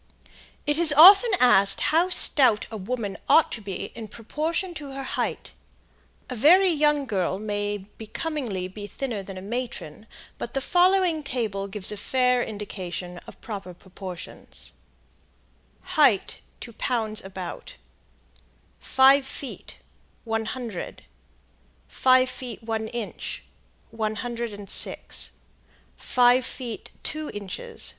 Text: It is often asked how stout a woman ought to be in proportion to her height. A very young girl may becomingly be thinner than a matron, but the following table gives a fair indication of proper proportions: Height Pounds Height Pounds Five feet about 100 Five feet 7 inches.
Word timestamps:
It 0.65 0.79
is 0.79 0.91
often 0.93 1.29
asked 1.39 1.79
how 1.93 2.09
stout 2.09 2.65
a 2.71 2.75
woman 2.75 3.17
ought 3.29 3.51
to 3.51 3.61
be 3.61 3.91
in 3.93 4.07
proportion 4.07 4.73
to 4.73 4.93
her 4.93 5.03
height. 5.03 5.51
A 6.27 6.33
very 6.33 6.71
young 6.71 7.05
girl 7.05 7.37
may 7.37 7.77
becomingly 7.77 8.67
be 8.67 8.87
thinner 8.87 9.21
than 9.21 9.37
a 9.37 9.43
matron, 9.43 10.07
but 10.39 10.55
the 10.55 10.59
following 10.59 11.21
table 11.21 11.67
gives 11.67 11.91
a 11.91 11.97
fair 11.97 12.41
indication 12.43 13.19
of 13.27 13.39
proper 13.41 13.75
proportions: 13.75 14.73
Height 15.83 16.39
Pounds 16.79 17.21
Height 17.21 17.33
Pounds 17.35 17.73
Five 18.79 19.23
feet 19.23 19.77
about 20.25 20.47
100 20.47 21.03
Five 21.87 22.27
feet 22.27 22.59
7 22.61 22.87
inches. 27.27 27.81